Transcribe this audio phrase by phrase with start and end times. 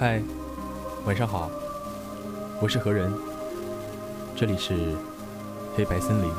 [0.00, 0.22] 嗨，
[1.06, 1.50] 晚上好，
[2.60, 3.12] 我是何人，
[4.36, 4.94] 这里是
[5.74, 6.30] 黑白森林。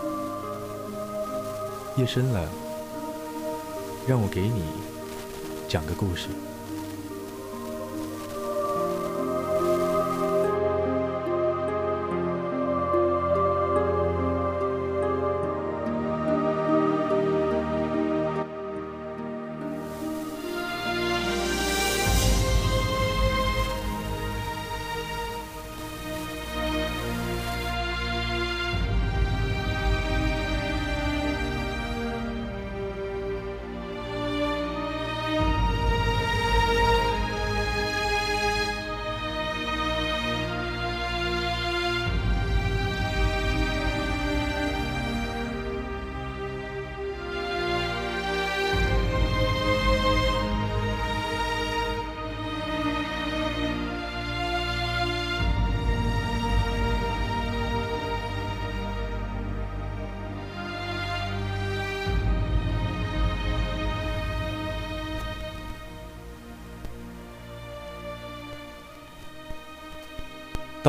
[1.97, 2.47] 夜深了，
[4.07, 4.63] 让我给你
[5.67, 6.29] 讲个故事。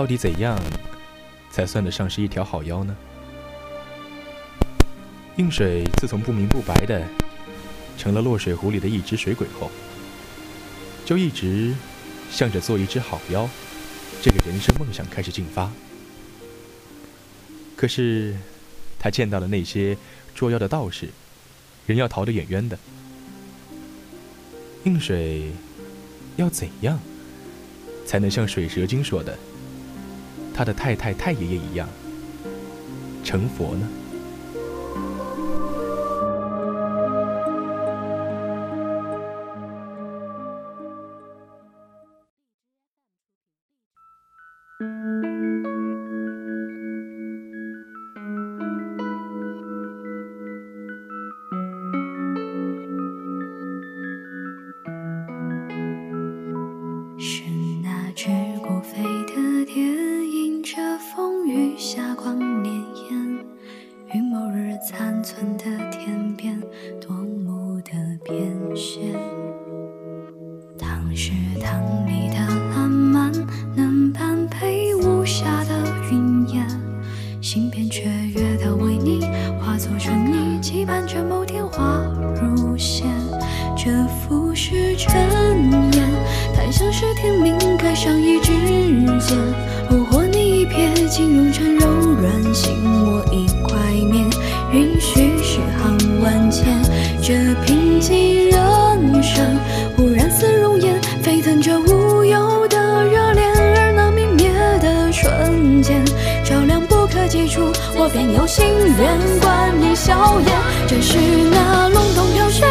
[0.00, 0.58] 到底怎样
[1.50, 2.96] 才算得上是一条好妖呢？
[5.36, 7.06] 映水自从不明不白的
[7.98, 9.70] 成了落水湖里的一只水鬼后，
[11.04, 11.74] 就一直
[12.30, 13.46] 向着做一只好妖
[14.22, 15.70] 这个人生梦想开始进发。
[17.76, 18.34] 可是
[18.98, 19.98] 他见到了那些
[20.34, 21.10] 捉妖的道士，
[21.86, 22.78] 人要逃得远远的。
[24.84, 25.52] 映水
[26.36, 26.98] 要怎样
[28.06, 29.38] 才能像水蛇精说的？
[30.54, 31.88] 他的太太太爷爷一样
[33.24, 33.88] 成佛呢？
[88.90, 89.38] 一指尖。
[89.88, 91.86] 如或你一瞥，竟融成柔
[92.20, 93.78] 软，心我一块
[94.10, 94.28] 面，
[94.72, 96.64] 允许诗行万千。
[97.22, 97.34] 这
[97.64, 99.44] 贫瘠人生，
[99.96, 104.50] 忽然似熔岩，沸腾着无忧的热恋，而那泯灭
[104.80, 106.04] 的瞬间，
[106.44, 107.60] 照亮不可及处，
[107.96, 108.64] 我便有心
[108.98, 110.48] 愿观你笑颜。
[110.88, 111.18] 正是
[111.50, 112.64] 那隆冬飘雪，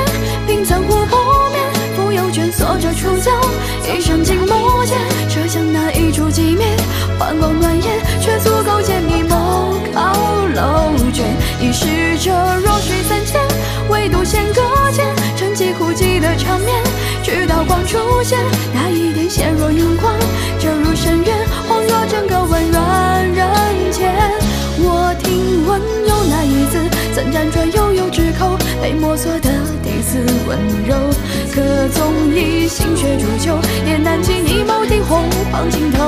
[2.52, 3.32] 锁着触角，
[3.86, 4.98] 一生静默间，
[5.30, 6.66] 设想那一烛寂灭，
[7.18, 10.14] 幻光暖眼，却足够见你眸高
[10.56, 11.26] 楼卷。
[11.62, 11.86] 已是
[12.20, 13.40] 这弱水三千，
[13.90, 14.62] 唯独弦搁
[14.92, 15.06] 浅，
[15.36, 16.84] 沉寂枯寂的缠绵，
[17.24, 18.40] 直到光出现，
[18.74, 20.14] 那一点显若荧光，
[20.60, 21.38] 折入深渊，
[21.70, 24.14] 恍若整个温软人间。
[24.82, 26.80] 我听闻有那一字，
[27.14, 29.50] 曾辗转悠悠之口，被摸索的
[30.10, 30.18] 似
[30.48, 30.58] 温
[30.88, 30.96] 柔。
[31.54, 36.04] 可纵以心血煮酒，也难及你眸底红黄尽头。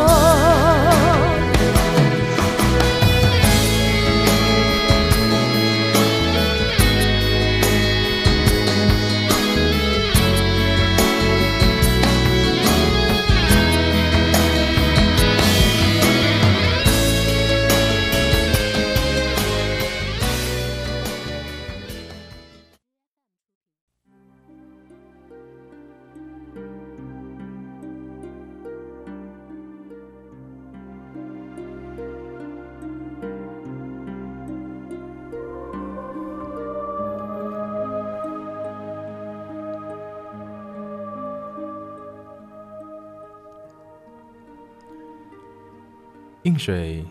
[46.43, 47.05] 映水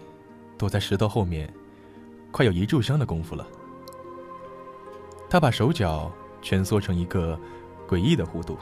[0.59, 1.53] 躲在石头后面，
[2.33, 3.47] 快有一炷香的功夫了。
[5.29, 6.11] 他把手脚
[6.43, 7.39] 蜷缩成一个
[7.89, 8.59] 诡异的弧度，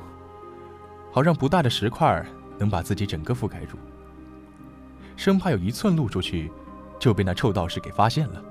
[1.11, 2.23] 好让不大的石块
[2.59, 3.79] 能把自己整个覆盖住，
[5.17, 6.53] 生怕有一寸露出去
[6.99, 8.43] 就被那臭道士给发现了。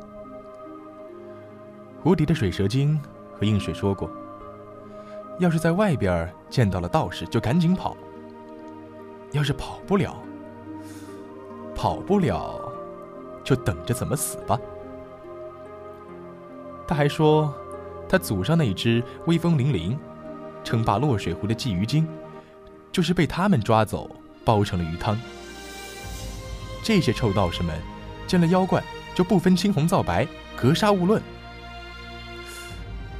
[2.01, 2.99] 湖底的水蛇精
[3.39, 4.09] 和映水说过，
[5.37, 7.95] 要是在外边见到了道士，就赶紧跑。
[9.33, 10.17] 要是跑不了，
[11.77, 12.59] 跑不了，
[13.43, 14.59] 就等着怎么死吧。
[16.87, 17.53] 他还说，
[18.09, 19.95] 他祖上那一只威风凛凛、
[20.63, 22.07] 称霸落水湖的鲫鱼精，
[22.91, 24.09] 就是被他们抓走
[24.43, 25.15] 煲成了鱼汤。
[26.81, 27.79] 这些臭道士们
[28.25, 28.83] 见了妖怪
[29.13, 31.21] 就不分青红皂白，格杀勿论。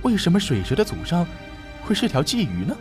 [0.01, 1.27] 为什么水蛇的祖上
[1.85, 2.75] 会是条鲫鱼呢？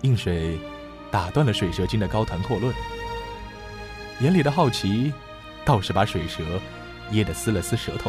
[0.00, 0.58] 映水
[1.08, 2.74] 打断了水蛇精的高谈阔论。
[4.22, 5.12] 眼里的好奇，
[5.64, 6.44] 倒是把水蛇
[7.10, 8.08] 噎得撕了撕舌头。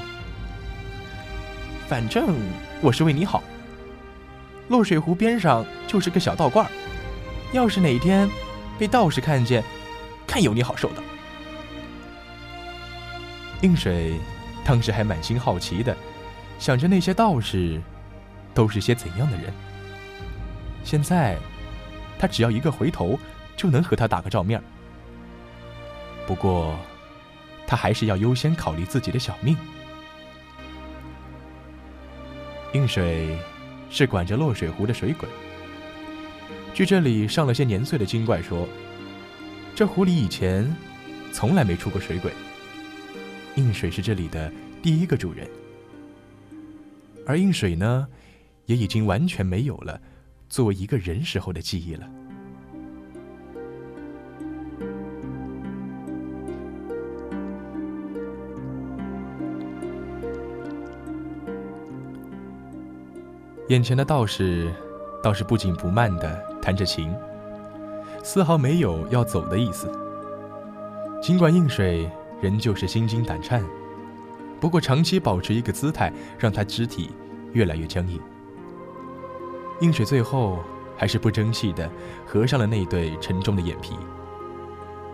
[1.87, 2.35] 反正
[2.81, 3.41] 我是为你好。
[4.69, 6.65] 落水湖边上就是个小道观
[7.51, 8.29] 要是哪天
[8.77, 9.63] 被道士看见，
[10.27, 11.01] 看有你好受的。
[13.61, 14.13] 映水
[14.63, 15.97] 当时还满心好奇的
[16.59, 17.81] 想着那些道士
[18.53, 19.51] 都是些怎样的人。
[20.83, 21.37] 现在，
[22.19, 23.17] 他只要一个回头，
[23.57, 24.61] 就能和他打个照面。
[26.25, 26.77] 不过，
[27.67, 29.57] 他还是要优先考虑自己的小命。
[32.73, 33.37] 映水
[33.89, 35.27] 是管着落水湖的水鬼。
[36.73, 38.67] 据这里上了些年岁的精怪说，
[39.75, 40.75] 这湖里以前
[41.31, 42.31] 从来没出过水鬼。
[43.55, 45.47] 映水是这里的第一个主人，
[47.27, 48.07] 而映水呢，
[48.65, 50.01] 也已经完全没有了
[50.49, 52.09] 作为一个人时候的记忆了。
[63.69, 64.69] 眼前的道士
[65.21, 67.15] 倒是不紧不慢地弹着琴，
[68.21, 69.89] 丝毫没有要走的意思。
[71.21, 72.11] 尽管映水
[72.41, 73.63] 仍旧是心惊胆颤，
[74.59, 77.11] 不过长期保持一个姿态，让他肢体
[77.53, 78.19] 越来越僵硬。
[79.79, 80.59] 映水最后
[80.97, 81.89] 还是不争气地
[82.25, 83.93] 合上了那对沉重的眼皮，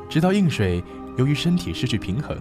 [0.09, 0.83] 直到映水
[1.17, 2.35] 由于身体失去平衡，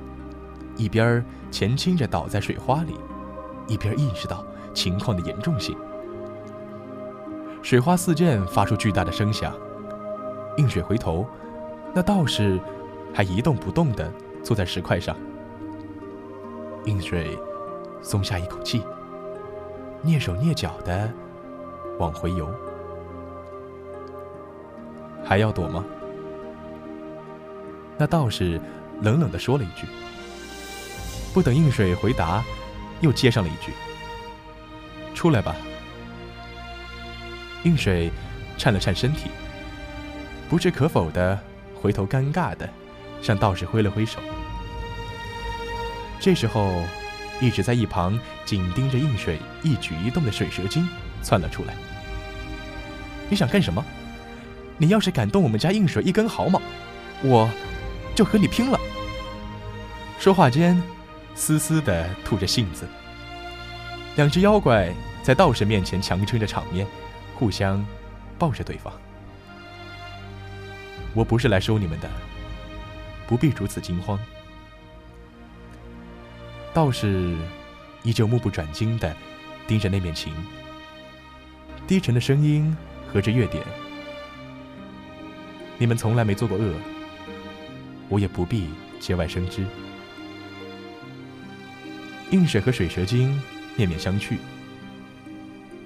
[0.75, 2.95] 一边前倾着倒在水花里，
[3.67, 4.43] 一边意识到
[4.73, 5.77] 情况的严重性。
[7.69, 9.55] 水花四溅，发出巨大的声响。
[10.57, 11.27] 映水回头，
[11.95, 12.59] 那道士
[13.13, 14.11] 还一动不动地
[14.43, 15.15] 坐在石块上。
[16.87, 17.39] 映水
[18.01, 18.83] 松下一口气，
[20.03, 21.13] 蹑手蹑脚地
[21.99, 22.49] 往回游。
[25.23, 25.85] 还要躲吗？
[27.99, 28.59] 那道士
[29.03, 29.87] 冷冷地说了一句。
[31.35, 32.43] 不等映水回答，
[33.03, 33.75] 又接上了一句
[35.15, 35.55] ：“出来吧。”
[37.65, 38.11] 映水
[38.57, 39.31] 颤了颤身体，
[40.49, 41.39] 不置可否的
[41.75, 42.69] 回头，尴尬的
[43.21, 44.19] 向道士挥了挥手。
[46.21, 46.83] 这时候，
[47.41, 50.89] 一直在一旁紧盯着映水一举一动的水蛇精
[51.23, 51.75] 窜了出来。
[53.29, 53.85] 你想干什么？
[54.77, 56.61] 你要是敢动我们家映水一根毫毛，
[57.23, 57.51] 我
[58.15, 58.79] 就和你拼了！
[60.19, 60.81] 说话间，
[61.35, 62.87] 丝丝的吐着信子。
[64.17, 66.87] 两只妖怪在道士面前强撑着场面。
[67.39, 67.85] 互相
[68.37, 68.93] 抱着对方。
[71.15, 72.11] 我不是来收你们的，
[73.29, 74.19] 不必如此惊慌。
[76.75, 77.37] 道士
[78.03, 79.15] 依旧目不转睛的
[79.69, 80.33] 盯着那面琴，
[81.87, 82.77] 低沉的声音
[83.07, 83.65] 和着乐点，
[85.79, 86.75] 你们从来没做过恶，
[88.09, 88.69] 我也不必
[88.99, 89.65] 节外生枝。
[92.33, 93.41] 映水和水蛇精
[93.77, 94.37] 面面相觑，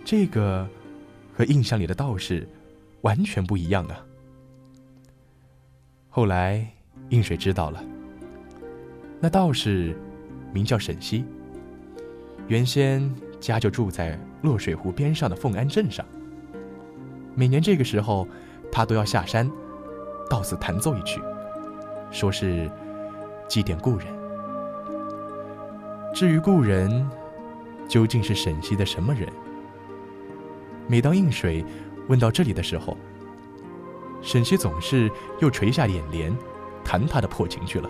[0.05, 0.69] 这个
[1.35, 2.47] 和印象里的道士
[3.01, 4.05] 完全不一样啊。
[6.09, 6.67] 后来
[7.09, 7.83] 应水知道了，
[9.21, 9.97] 那道士
[10.53, 11.25] 名叫沈西，
[12.49, 13.11] 原先
[13.41, 16.05] 家就住在落水湖边上的凤安镇上。
[17.35, 18.29] 每年这个时候，
[18.71, 19.51] 他都要下山
[20.29, 21.21] 到此弹奏一曲，
[22.11, 22.71] 说是
[23.49, 24.07] 祭奠故人。
[26.15, 27.09] 至于故人
[27.89, 29.27] 究竟是沈西的什么人？
[30.89, 31.65] 每当应水
[32.09, 32.97] 问到这里的时候，
[34.21, 35.11] 沈西总是
[35.41, 36.37] 又垂下眼帘，
[36.85, 37.89] 弹他的破琴去了。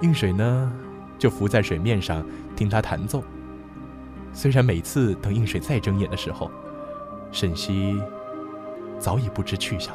[0.00, 0.72] 应水呢，
[1.18, 2.24] 就浮在水面上
[2.56, 3.22] 听他弹奏。
[4.32, 6.50] 虽然每次等应水再睁眼的时候，
[7.30, 8.00] 沈西
[8.98, 9.94] 早已不知去向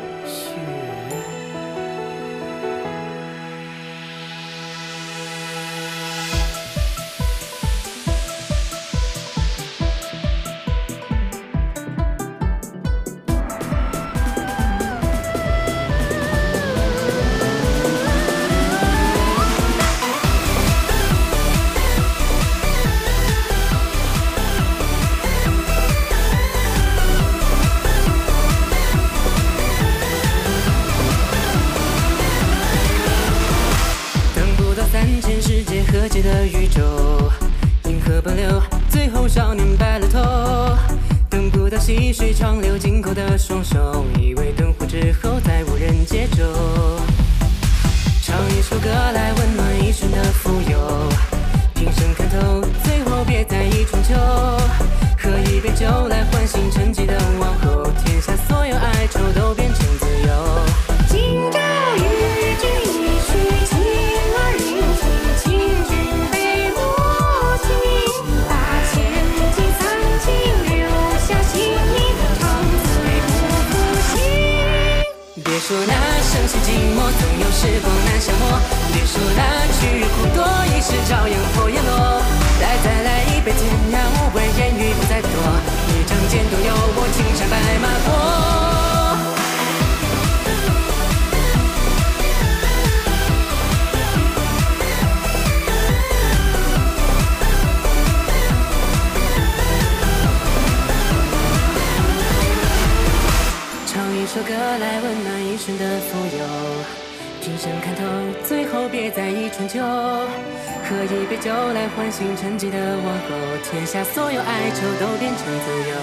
[109.15, 109.79] 在意春秋。
[109.79, 113.29] 喝一杯酒来唤醒沉寂的往后，
[113.63, 115.95] 天下所有哀愁都变成自由。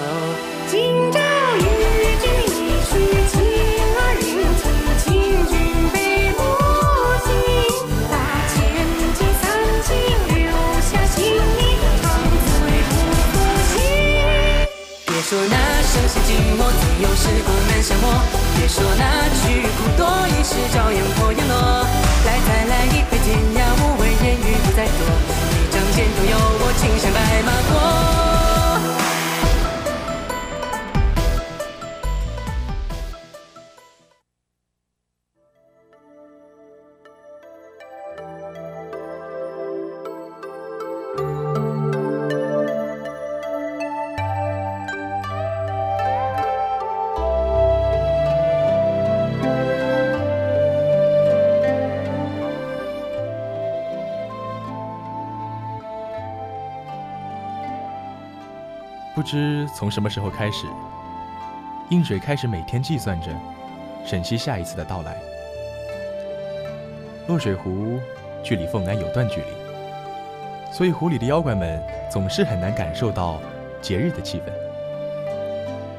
[0.67, 1.19] 今朝
[1.57, 1.61] 与
[2.21, 2.25] 君
[2.55, 3.28] 一曲
[15.29, 18.15] 说那生死寂寞，总有时光难消磨。
[18.57, 21.87] 别说那曲苦多，一时朝阳破阳落。
[22.25, 25.05] 来，再来一杯，天涯无畏，烟雨不再多。
[25.53, 28.48] 一仗剑都有我，青山白马过。
[59.19, 60.69] 不知从什么时候开始，
[61.89, 63.33] 映水开始每天计算着
[64.07, 65.17] 沈西下一次的到来。
[67.27, 67.99] 落水湖
[68.45, 73.41] 距离凤安有段距离，所以湖里的妖怪们总是很难感受到
[73.83, 74.53] 节日的气氛。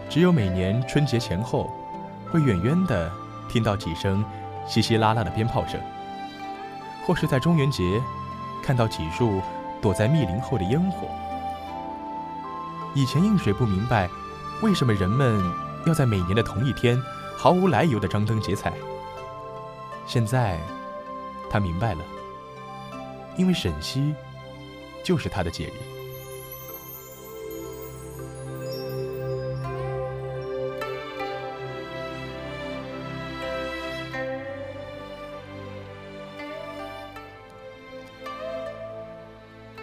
[0.09, 1.69] 只有每年春节前后，
[2.31, 3.11] 会远远地
[3.49, 4.23] 听到几声
[4.65, 5.77] 稀稀拉拉的鞭炮声，
[7.05, 7.83] 或是在中元节
[8.63, 9.41] 看到几束
[9.81, 11.09] 躲在密林后的烟火。
[12.95, 14.09] 以前映水不明白，
[14.61, 15.41] 为什么人们
[15.85, 17.01] 要在每年的同一天
[17.37, 18.73] 毫无来由的张灯结彩。
[20.05, 20.59] 现在，
[21.49, 22.03] 他明白了，
[23.37, 24.13] 因为沈西
[25.03, 25.71] 就是他的节日。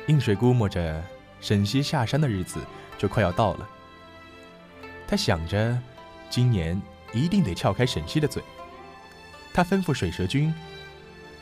[0.08, 1.02] 映水估摸着
[1.40, 2.60] 沈西下山的日子
[2.98, 3.68] 就快要到了，
[5.06, 5.78] 他想着，
[6.30, 6.80] 今年
[7.12, 8.42] 一定得撬开沈西的嘴。
[9.54, 10.52] 他吩咐水蛇君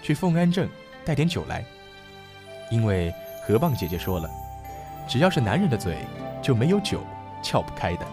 [0.02, 0.68] 去凤安镇
[1.04, 1.64] 带点酒来，
[2.70, 3.12] 因为
[3.46, 4.28] 河蚌姐姐说了，
[5.08, 5.99] 只要是男人的嘴，
[6.42, 7.00] 就没有酒
[7.42, 8.06] 撬不开的。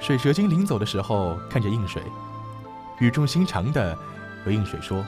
[0.00, 2.02] 水蛇精临走的时候，看着映水，
[2.98, 3.96] 语重心长的
[4.44, 5.04] 和映水说：“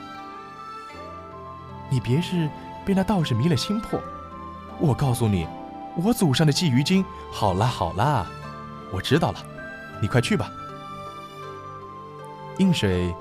[1.91, 2.49] 你别是……”
[2.85, 3.99] 被那道士迷了心魄，
[4.79, 5.47] 我告诉你，
[5.97, 7.05] 我祖上的鲫鱼精。
[7.31, 8.27] 好啦好啦，
[8.93, 9.39] 我知道了，
[10.01, 10.51] 你快去吧。
[12.59, 13.13] 映水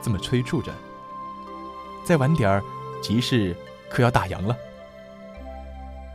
[0.00, 0.72] 这么催促着，
[2.04, 2.62] 再晚点儿，
[3.00, 3.56] 集市
[3.88, 4.56] 可要打烊了。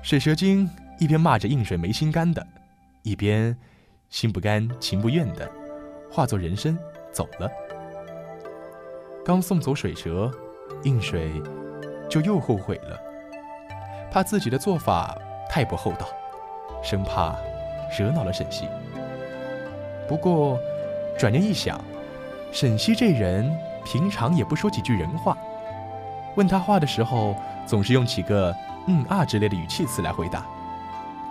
[0.04, 2.46] 水蛇精一边骂着映水没心肝的，
[3.04, 3.58] 一边
[4.10, 5.50] 心不甘情不愿的
[6.12, 6.78] 化作人身
[7.12, 7.50] 走了。
[9.26, 10.32] 刚送走水蛇，
[10.84, 11.42] 映水。
[12.10, 12.98] 就又后悔了，
[14.10, 15.14] 怕自己的做法
[15.50, 16.08] 太不厚道，
[16.84, 17.36] 生怕
[17.98, 18.68] 惹恼了沈西。
[20.08, 20.60] 不过
[21.18, 21.80] 转念一想，
[22.52, 23.52] 沈西这人
[23.84, 25.38] 平常也不说几句人话，
[26.36, 27.36] 问他话的时候
[27.66, 28.56] 总是用几个
[28.88, 30.46] “嗯啊”之类的语气词来回答。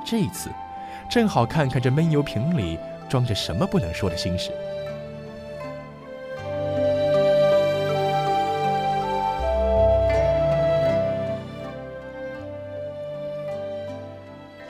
[0.05, 0.51] 这一次
[1.09, 4.51] 正好看看这闷油瓶里装着什么不能说的心事。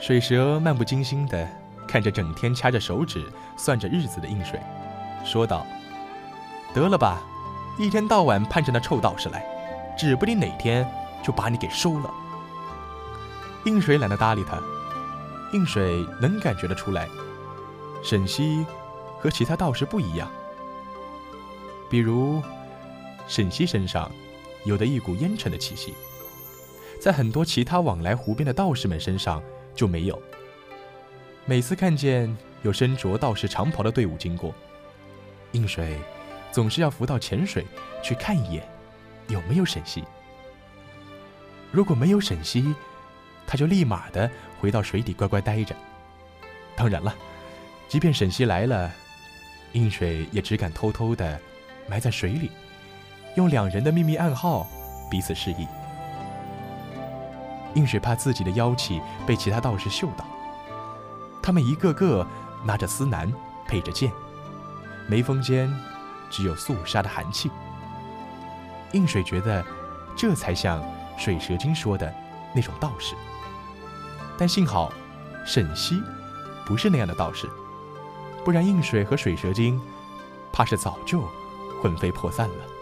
[0.07, 1.45] 水蛇漫不经心地
[1.85, 4.57] 看着整天掐着手指算着日子的映水，
[5.25, 5.67] 说道
[6.73, 7.21] ：“得了吧，
[7.77, 9.45] 一天到晚盼着那臭道士来，
[9.97, 10.89] 指不定哪天
[11.21, 12.09] 就把你给收了。”
[13.67, 14.57] 映水懒得搭理他。
[15.51, 17.09] 映水能感觉得出来，
[18.01, 18.65] 沈西
[19.19, 20.31] 和其他道士不一样。
[21.89, 22.41] 比如，
[23.27, 24.09] 沈西身上
[24.63, 25.93] 有的一股烟尘的气息，
[26.97, 29.43] 在很多其他往来湖边的道士们身上。
[29.77, 30.21] 就没有。
[31.45, 34.53] 每次看见有身着道士长袍的队伍经过，
[35.53, 35.97] 应水
[36.51, 37.65] 总是要浮到浅水
[38.03, 38.67] 去看一眼，
[39.29, 40.03] 有没有沈西。
[41.71, 42.75] 如果没有沈西，
[43.45, 45.73] 他就立马的回到水底乖乖待着。
[46.75, 47.15] 当然了，
[47.87, 48.91] 即便沈西来了，
[49.73, 51.39] 应水也只敢偷偷的
[51.87, 52.51] 埋在水里，
[53.35, 54.67] 用两人的秘密暗号
[55.09, 55.67] 彼此示意。
[57.77, 60.25] 映水怕自己的妖气被其他道士嗅到，
[61.43, 62.25] 他们一个个
[62.63, 63.31] 拿着丝楠，
[63.67, 64.11] 配着剑，
[65.07, 65.71] 眉峰间
[66.27, 67.51] 只有肃杀的寒气。
[68.93, 69.63] 映水觉得，
[70.15, 70.83] 这才像
[71.19, 72.11] 水蛇精说的
[72.51, 73.13] 那种道士。
[74.39, 74.91] 但幸好，
[75.45, 76.01] 沈西
[76.65, 77.47] 不是那样的道士，
[78.43, 79.79] 不然映水和水蛇精，
[80.51, 81.21] 怕是早就
[81.81, 82.76] 魂飞魄散了。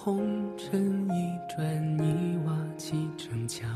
[0.00, 0.16] 红
[0.56, 3.68] 尘一砖一瓦砌成墙？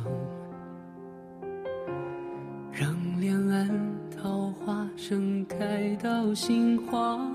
[2.70, 3.68] 让两岸
[4.08, 7.28] 桃花盛开到心慌。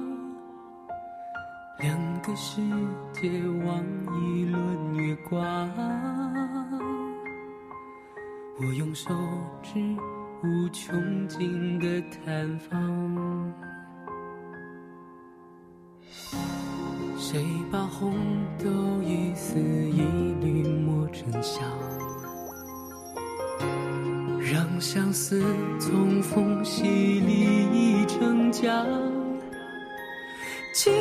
[1.79, 2.61] 两个世
[3.11, 3.29] 界
[3.65, 3.83] 望
[4.23, 5.69] 一轮月光。
[8.57, 9.13] 我用手
[9.61, 9.79] 指
[10.43, 13.53] 无穷尽的探访。
[17.19, 18.13] 谁把红
[18.63, 18.69] 豆
[19.03, 20.01] 一丝一
[20.39, 21.63] 缕磨成香？
[24.39, 25.43] 让相思
[25.79, 26.83] 从缝隙
[27.19, 28.85] 里成浆，
[30.73, 30.93] 惊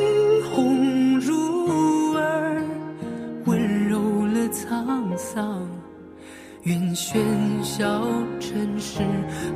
[0.50, 2.64] 鸿入耳，
[3.44, 5.68] 温柔了沧桑。
[6.62, 7.18] 愿喧
[7.62, 8.02] 嚣
[8.40, 9.00] 尘世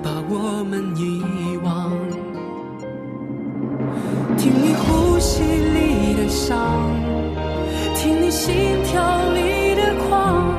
[0.02, 1.90] 把我们遗忘，
[4.36, 4.74] 听你
[5.20, 6.56] 呼吸里的伤，
[7.94, 10.50] 听你心跳里的狂，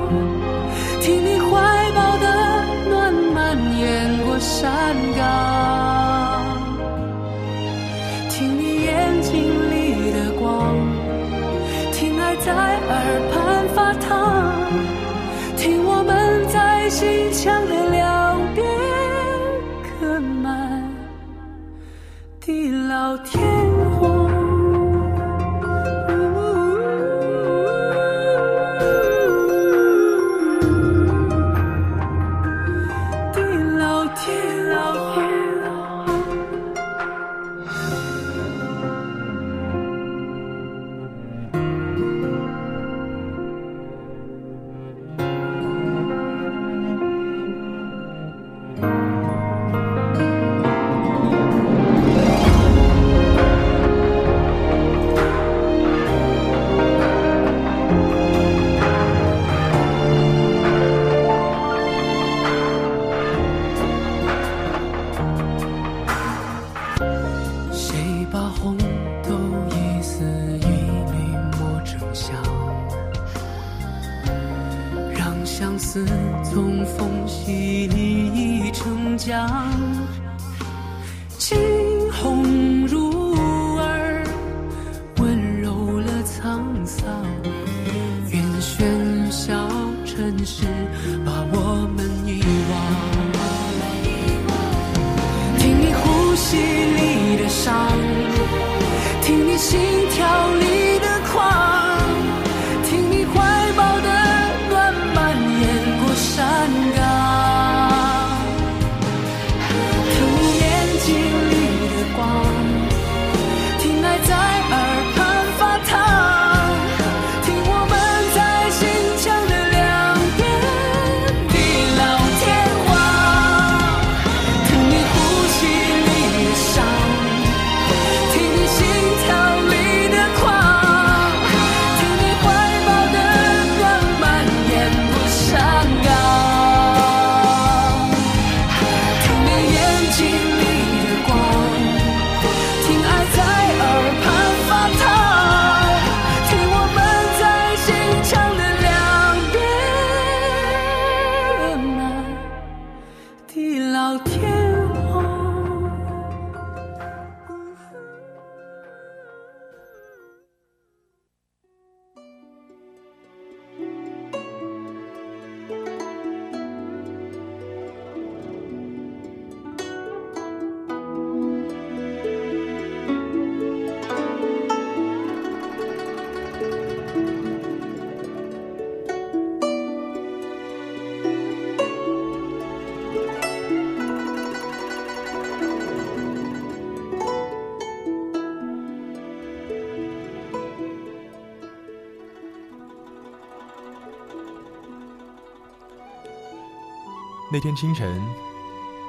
[197.53, 198.23] 那天清晨，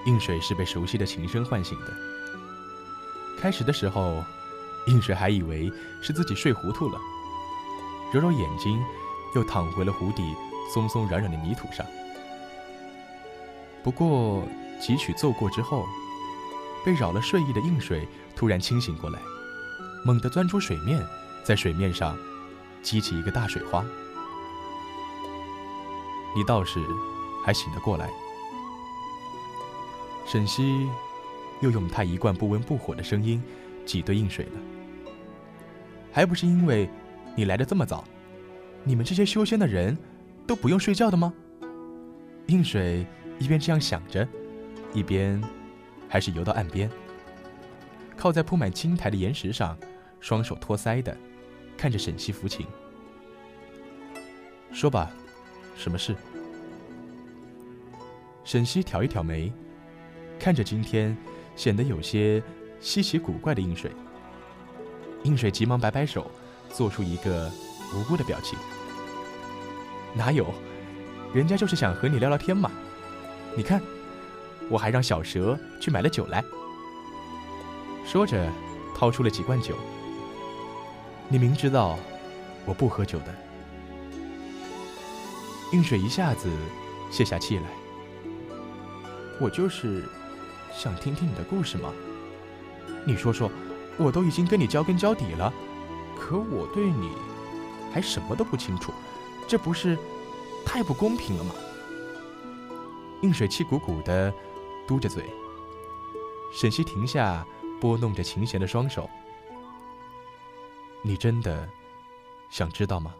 [0.04, 1.94] 映水是被熟悉的琴声唤醒的。
[3.40, 4.24] 开始的时候，
[4.88, 6.98] 映水还以为是自己睡糊涂了，
[8.12, 8.84] 揉揉眼睛，
[9.36, 10.34] 又躺回了湖底
[10.74, 11.86] 松松软软的泥土上。
[13.84, 14.42] 不过
[14.80, 15.86] 几曲奏过之后，
[16.84, 19.20] 被扰了睡意的映水突然清醒过来，
[20.04, 21.00] 猛地钻出水面，
[21.44, 22.18] 在水面上
[22.82, 23.84] 激起一个大水花。
[26.34, 26.80] 你倒是
[27.44, 28.10] 还醒得过来。
[30.32, 30.88] 沈西
[31.60, 33.42] 又用他一贯不温不火的声音
[33.84, 34.52] 挤兑映水了，
[36.10, 36.88] 还不是因为
[37.36, 38.02] 你来的这么早？
[38.82, 39.94] 你们这些修仙的人
[40.46, 41.34] 都不用睡觉的吗？
[42.46, 43.04] 映水
[43.38, 44.26] 一边这样想着，
[44.94, 45.38] 一边
[46.08, 46.90] 还是游到岸边，
[48.16, 49.76] 靠在铺满青苔的岩石上，
[50.18, 51.14] 双手托腮的
[51.76, 52.66] 看着沈西抚琴。
[54.72, 55.10] 说吧，
[55.76, 56.16] 什么事？
[58.44, 59.52] 沈西挑一挑眉。
[60.42, 61.16] 看着今天
[61.54, 62.42] 显得有些
[62.80, 63.92] 稀奇古怪的映水，
[65.22, 66.28] 映水急忙摆摆手，
[66.68, 67.48] 做出一个
[67.94, 68.58] 无辜的表情。
[70.14, 70.44] 哪有，
[71.32, 72.68] 人家就是想和你聊聊天嘛。
[73.56, 73.80] 你看，
[74.68, 76.42] 我还让小蛇去买了酒来。
[78.04, 78.50] 说着，
[78.96, 79.76] 掏出了几罐酒。
[81.28, 81.96] 你明知道
[82.66, 83.26] 我不喝酒的。
[85.70, 86.50] 映水一下子
[87.12, 87.66] 泄下气来。
[89.40, 90.04] 我就是
[90.74, 91.92] 想听听你的故事吗。
[93.06, 93.50] 你说说，
[93.98, 95.52] 我都已经跟你交根交底了，
[96.18, 97.10] 可我对你
[97.92, 98.92] 还什么都不清楚，
[99.46, 99.98] 这不是
[100.64, 101.54] 太不公平了吗？
[103.22, 104.32] 映水气鼓鼓的
[104.86, 105.24] 嘟着嘴。
[106.52, 107.46] 沈西停下
[107.80, 109.08] 拨弄着琴弦的双手。
[111.02, 111.68] 你真的
[112.50, 113.14] 想知道吗？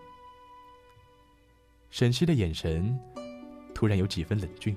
[1.91, 2.99] 沈西的眼神
[3.75, 4.77] 突然有几分冷峻。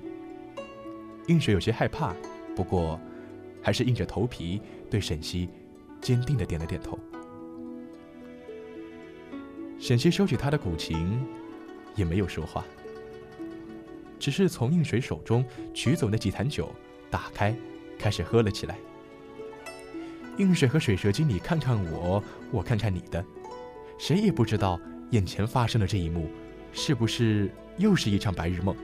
[1.28, 2.14] 映水有些害怕，
[2.56, 2.98] 不过
[3.62, 5.48] 还是硬着头皮对沈西
[6.00, 6.98] 坚定的点了点头。
[9.78, 11.22] 沈西收起他的古琴，
[11.94, 12.64] 也没有说话，
[14.18, 16.74] 只是从应水手中取走那几坛酒，
[17.10, 17.54] 打开，
[17.98, 18.78] 开始喝了起来。
[20.38, 23.22] 应水和水蛇精，你看看我，我看看你的，
[23.98, 26.30] 谁也不知道眼前发生的这一幕，
[26.72, 28.74] 是不是又是一场白日梦。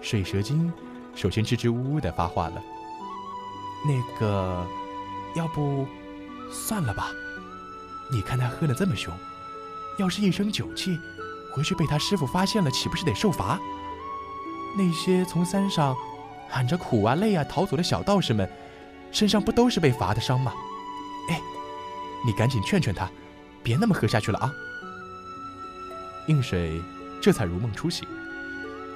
[0.00, 0.72] 水蛇精
[1.16, 2.62] 首先支支吾吾的发话了
[3.84, 4.64] ：“那个，
[5.34, 5.84] 要不
[6.52, 7.10] 算了吧？
[8.12, 9.12] 你看他喝的这么凶，
[9.98, 10.96] 要是一身酒气，
[11.52, 13.58] 回去被他师傅发现了，岂不是得受罚？
[14.76, 15.96] 那些从山上
[16.48, 18.48] 喊着苦啊累啊逃走的小道士们。”
[19.12, 20.52] 身上不都是被罚的伤吗？
[21.30, 21.40] 哎，
[22.26, 23.08] 你赶紧劝劝他，
[23.62, 24.52] 别那么喝下去了啊！
[26.26, 26.82] 应水
[27.22, 28.06] 这才如梦初醒，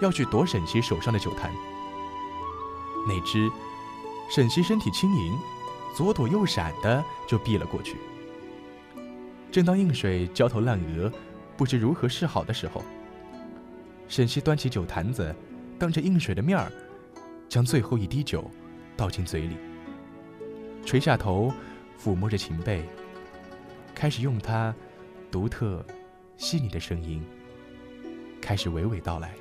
[0.00, 1.50] 要去夺沈西手上的酒坛。
[3.06, 3.50] 哪知
[4.30, 5.38] 沈西身体轻盈，
[5.96, 7.96] 左躲右闪的就避了过去。
[9.50, 11.12] 正当应水焦头烂额，
[11.56, 12.84] 不知如何是好的时候，
[14.08, 15.34] 沈西端起酒坛子，
[15.78, 16.70] 当着应水的面儿，
[17.48, 18.48] 将最后一滴酒
[18.96, 19.56] 倒进嘴里。
[20.84, 21.52] 垂下头，
[22.00, 22.84] 抚摸着琴背，
[23.94, 24.74] 开始用他
[25.30, 25.84] 独特、
[26.36, 27.24] 细腻的声音，
[28.40, 29.34] 开始娓娓道来。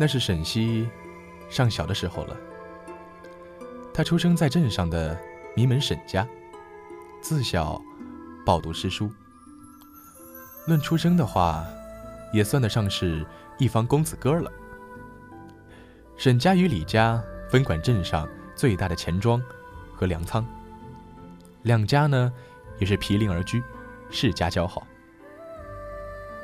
[0.00, 0.88] 那是沈西
[1.50, 2.34] 上小的时候了。
[3.92, 5.14] 他出生在镇上的
[5.54, 6.26] 名门沈家，
[7.20, 7.78] 自小
[8.46, 9.12] 饱读诗书。
[10.66, 11.66] 论出生的话，
[12.32, 13.26] 也算得上是
[13.58, 14.50] 一方公子哥了。
[16.16, 19.42] 沈家与李家分管镇上最大的钱庄
[19.94, 20.42] 和粮仓，
[21.60, 22.32] 两家呢
[22.78, 23.62] 也是毗邻而居，
[24.10, 24.86] 世家交好。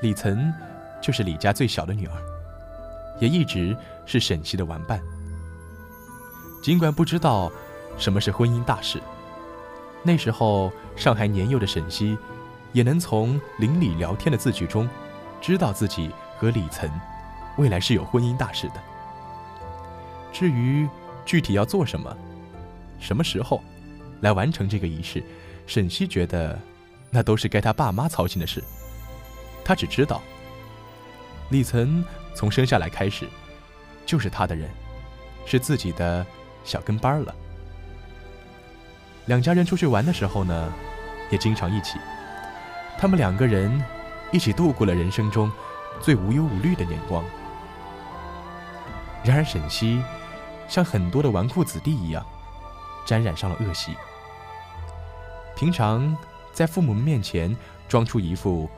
[0.02, 0.52] 李岑
[1.00, 2.22] 就是李家最小的女儿，
[3.20, 5.00] 也一直是沈西的玩伴。
[6.62, 7.50] 尽管不知道
[7.96, 9.00] 什么是婚姻大事，
[10.02, 12.16] 那时候尚还年幼的沈西，
[12.72, 14.88] 也能从邻里聊天的字句中，
[15.40, 16.90] 知道自己和李岑
[17.56, 18.82] 未来是有婚姻大事的。
[20.32, 20.88] 至于
[21.24, 22.14] 具体要做什么，
[22.98, 23.62] 什么时候
[24.20, 25.22] 来完成这个仪式，
[25.66, 26.58] 沈西觉得
[27.10, 28.62] 那都是该他爸妈操心的事。
[29.64, 30.20] 他只知道，
[31.50, 32.04] 李岑
[32.36, 33.26] 从生下来开始，
[34.04, 34.68] 就是他的人，
[35.46, 36.24] 是自己的
[36.64, 37.34] 小跟班了。
[39.24, 40.72] 两家人出去玩的时候呢，
[41.30, 41.98] 也经常一起。
[42.98, 43.82] 他们两个人
[44.30, 45.50] 一起度过了人生中
[45.98, 47.24] 最无忧无虑的年光。
[49.24, 50.02] 然而沈西
[50.68, 52.22] 像很多的纨绔子弟一样，
[53.06, 53.96] 沾染上了恶习。
[55.56, 56.14] 平常
[56.52, 57.56] 在父母面前
[57.88, 58.68] 装出一副。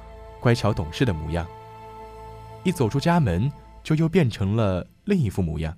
[0.40, 1.44] 乖巧懂事的模样，
[2.68, 3.50] 一走出家门
[3.83, 5.74] 就又变成了另一副模样。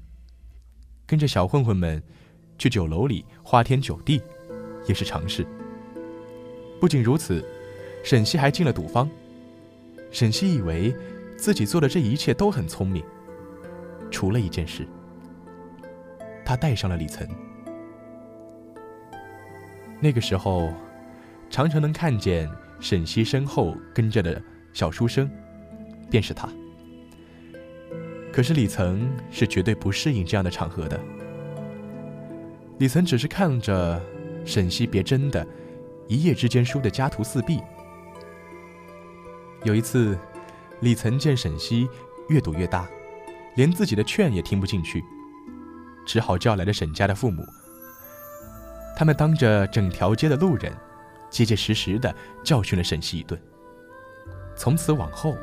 [1.07, 2.03] 跟着小混混们
[2.59, 4.21] 去酒楼里花天酒地，
[4.89, 5.47] 也是常事。
[6.81, 7.45] 不仅如此，
[8.03, 9.09] 沈西还进了赌坊。
[10.11, 10.93] 沈西以为
[11.37, 13.05] 自己做的这一切都很聪明，
[14.11, 14.85] 除了一件事，
[16.45, 17.29] 他带上了李岑。
[20.01, 20.73] 那个时候，
[21.49, 22.51] 常常能看见。
[22.81, 25.31] 沈西身后跟着的小书生，
[26.11, 26.49] 便是他。
[28.33, 30.99] 可是李岑是绝对不适应这样的场合的。
[32.79, 34.01] 李岑只是看着
[34.45, 35.47] 沈西别真的，
[36.09, 37.61] 一夜之间输得家徒四壁。
[39.65, 40.19] 有一次，
[40.81, 41.89] 李岑见沈西
[42.29, 42.89] 越赌越大，
[43.57, 45.05] 连自己的劝也听不进去，
[46.07, 47.45] 只好叫来了沈家的父母。
[48.97, 50.73] 他们当着整条街的路人。
[51.31, 52.13] 结结实实的
[52.43, 53.41] 教训了沈西一顿。
[54.57, 55.37] 从此往后，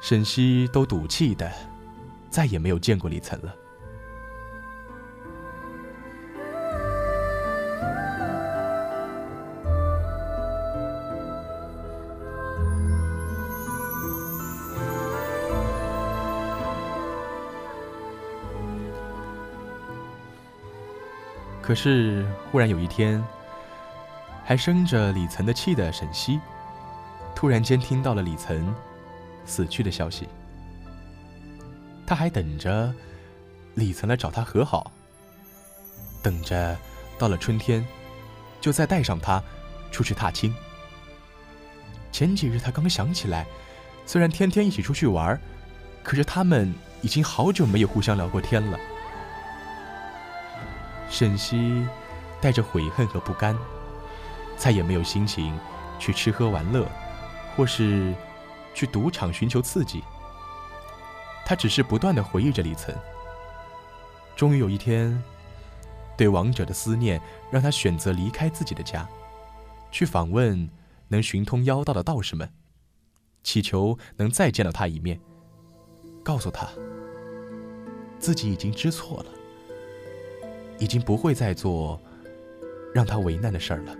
[0.00, 1.48] 沈西都赌气的，
[2.30, 3.54] 再也没有见过李岑了。
[21.62, 23.22] 可是，忽然有一天。
[24.42, 26.40] 还生着李岑的气的沈西，
[27.34, 28.66] 突然间听到了李岑
[29.44, 30.26] 死去的消息。
[32.08, 32.90] 他还等着
[33.74, 34.90] 李岑来找他和好，
[36.22, 36.74] 等着
[37.18, 37.86] 到了春天，
[38.62, 39.42] 就再带上他
[39.92, 40.54] 出去踏青。
[42.10, 43.46] 前几日他刚想起来，
[44.06, 45.38] 虽然天天一起出去玩，
[46.02, 48.78] 可是他们已经好久没有互相聊过天了。
[51.10, 51.86] 沈西
[52.40, 53.54] 带着悔恨和不甘。
[54.56, 55.56] 再也没有心情
[55.98, 56.84] 去吃喝玩乐，
[57.54, 58.14] 或是
[58.74, 60.02] 去赌场寻求刺激。
[61.48, 62.94] 他只是不断的回忆着李岑。
[64.36, 65.18] 终于有一天，
[66.14, 67.18] 对王者的思念
[67.50, 69.08] 让他选择离开自己的家，
[69.90, 70.68] 去访问
[71.08, 72.52] 能寻通妖道的道士们，
[73.42, 75.18] 祈求能再见到他一面，
[76.22, 76.68] 告诉他
[78.18, 79.30] 自己已经知错了，
[80.78, 81.98] 已经不会再做
[82.94, 83.96] 让他为难的事儿了。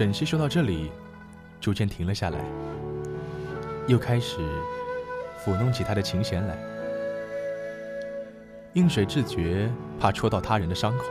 [0.00, 0.90] 沈西说到这里，
[1.60, 2.38] 逐渐停了下来，
[3.86, 4.38] 又开始
[5.44, 6.56] 抚弄起他的琴弦来。
[8.72, 9.70] 应水自觉
[10.00, 11.04] 怕戳到他人的伤口，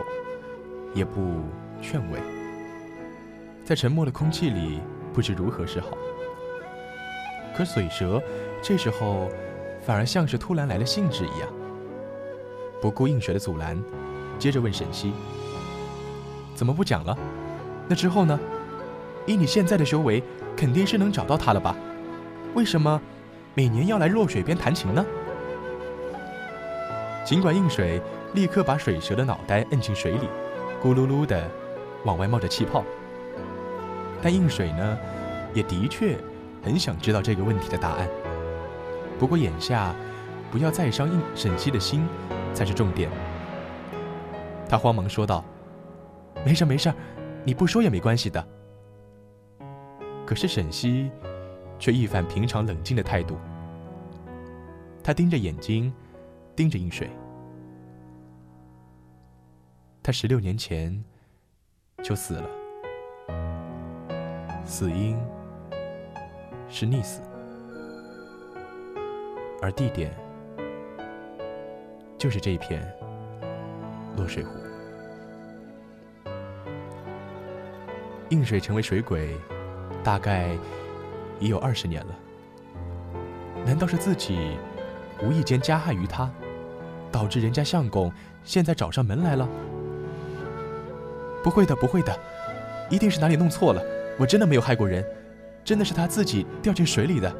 [0.95, 1.43] 也不
[1.79, 2.19] 劝慰，
[3.63, 4.79] 在沉默的空气里
[5.13, 5.89] 不知如何是好。
[7.55, 8.19] 可水蛇
[8.59, 9.29] 这时候
[9.85, 11.47] 反而像是突然来了兴致一样，
[12.81, 13.79] 不顾应水的阻拦，
[14.39, 15.13] 接着问沈西
[16.57, 17.15] ：“怎么不讲了？
[17.87, 18.39] 那之后呢？
[19.29, 20.23] 以你现在的修为，
[20.57, 21.75] 肯定是能找到他了吧？
[22.55, 22.99] 为什么
[23.53, 25.05] 每年要来弱水边弹琴呢？”
[27.23, 28.01] 尽管应水
[28.33, 30.27] 立刻把水蛇的脑袋摁进水里，
[30.81, 31.47] 咕噜噜的
[32.05, 32.83] 往外冒着气泡，
[34.19, 34.97] 但应水呢，
[35.53, 36.17] 也的确
[36.63, 38.09] 很想知道这个问题的答案。
[39.19, 39.93] 不过眼下，
[40.49, 42.03] 不要再伤应沈西的心
[42.51, 43.11] 才是重点。
[44.67, 45.45] 他慌忙说道
[46.43, 46.91] ：“没事没事，
[47.43, 48.43] 你不说也没关系的。”
[50.29, 51.09] 可是沈西
[51.79, 53.35] 却一反平常冷静的态度，
[55.03, 55.91] 他盯着眼睛。
[56.55, 57.09] 盯着应水，
[60.03, 61.01] 他十六年前
[62.03, 62.49] 就死了，
[64.65, 65.17] 死因
[66.67, 67.21] 是溺死，
[69.61, 70.13] 而地点
[72.17, 72.85] 就是这片
[74.17, 74.51] 落水湖。
[78.27, 79.33] 应水成为水鬼，
[80.03, 80.57] 大概
[81.39, 82.15] 已有二十年了，
[83.65, 84.57] 难道是自己
[85.21, 86.29] 无意间加害于他？
[87.11, 88.11] 导致人家相公
[88.43, 89.49] 现在找上门来了？
[91.43, 92.15] 不会的，不会的，
[92.89, 93.81] 一定是哪里弄错了。
[94.17, 95.03] 我真的没有害过人，
[95.63, 97.35] 真的是他自己掉进水里的，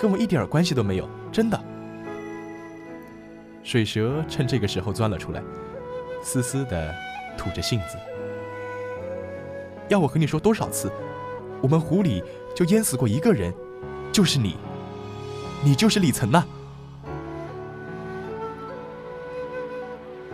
[0.00, 1.60] 跟我一点关系都没有，真的。
[3.62, 5.42] 水蛇趁这个时候钻了出来，
[6.22, 6.92] 嘶嘶的
[7.36, 7.96] 吐着信子。
[9.88, 10.90] 要我和你说多少次，
[11.60, 12.22] 我们湖里
[12.54, 13.52] 就淹死过一个人，
[14.12, 14.56] 就是你，
[15.64, 16.44] 你就是李岑呐。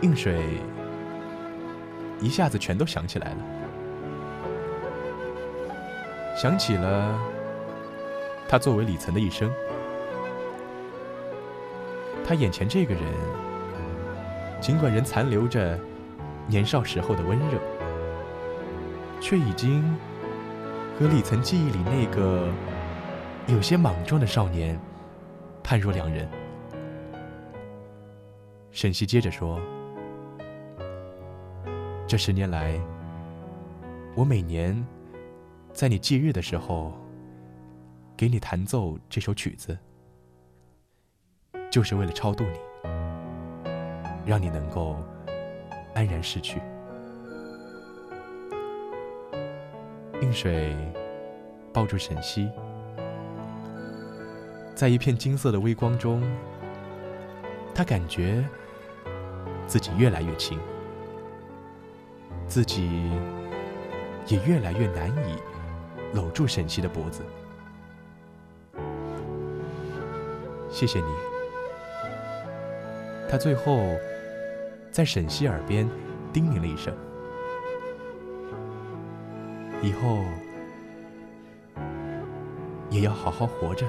[0.03, 0.61] 映水
[2.21, 3.37] 一下子全都想起来了，
[6.37, 7.19] 想起了
[8.47, 9.51] 他作为李岑的一生。
[12.27, 13.03] 他眼前这个人，
[14.61, 15.79] 尽管仍残留着
[16.47, 17.59] 年少时候的温热，
[19.21, 19.83] 却已经
[20.99, 22.49] 和李岑记忆里那个
[23.49, 24.79] 有些莽撞的少年
[25.63, 26.29] 判若两人。
[28.71, 29.61] 沈西接着说。
[32.07, 32.79] 这十年来，
[34.15, 34.87] 我每年
[35.73, 36.93] 在你忌日的时候，
[38.17, 39.77] 给你弹奏这首曲子，
[41.71, 42.59] 就是为了超度你，
[44.25, 44.97] 让你能够
[45.95, 46.61] 安然逝去。
[50.25, 50.75] 映水
[51.71, 52.51] 抱住沈西，
[54.75, 56.23] 在一片金色的微光中，
[57.75, 58.43] 他感觉
[59.67, 60.59] 自己越来越轻。
[62.49, 63.11] 自己
[64.27, 65.37] 也越来越难以
[66.15, 67.23] 搂住沈西的脖子。
[70.71, 71.07] 谢谢你。
[73.29, 73.95] 他最后
[74.91, 75.89] 在沈西耳边
[76.33, 76.95] 叮咛了一声
[79.85, 80.25] ：“以后
[82.89, 83.87] 也要好好活着。”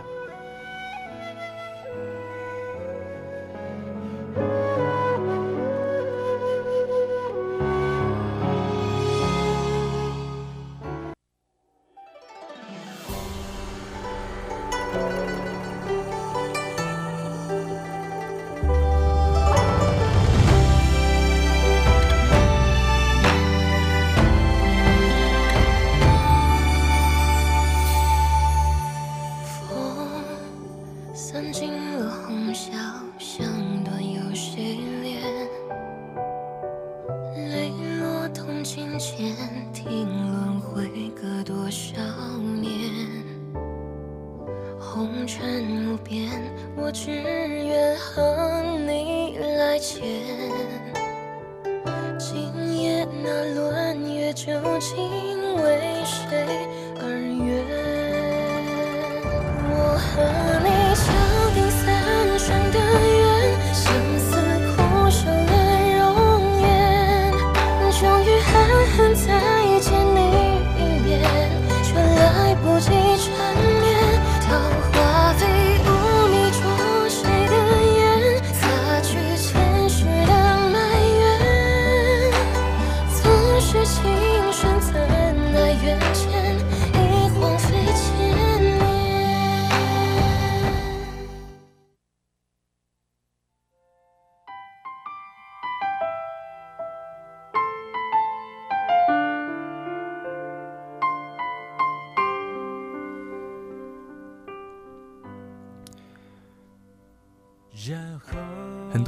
[60.16, 60.55] 情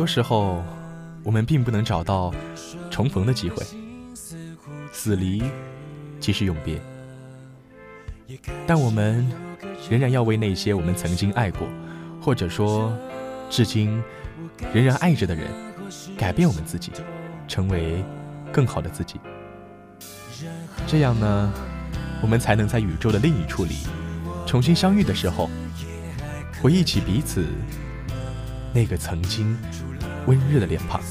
[0.08, 0.64] 时候，
[1.24, 2.34] 我们并不能找到
[2.90, 3.64] 重逢的机会，
[4.92, 5.44] 死离
[6.20, 6.82] 即是永别。
[8.66, 9.30] 但我们
[9.90, 11.68] 仍然要为那些我们曾经爱过，
[12.22, 12.92] 或者说
[13.50, 14.02] 至今
[14.74, 15.48] 仍然爱着的人，
[16.18, 16.92] 改变我们自己，
[17.48, 18.04] 成为
[18.52, 19.20] 更好的自己。
[20.88, 21.54] 这样呢，
[22.22, 23.76] 我们才能在宇宙的另一处里
[24.46, 25.50] 重新相遇的时候，
[26.62, 27.46] 回忆起彼此
[28.74, 29.58] 那个曾经
[30.28, 31.02] 温热的脸庞。